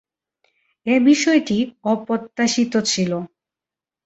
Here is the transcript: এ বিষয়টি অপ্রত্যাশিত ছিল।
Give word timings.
এ 0.85 0.95
বিষয়টি 1.01 1.57
অপ্রত্যাশিত 1.83 2.73
ছিল। 2.85 3.11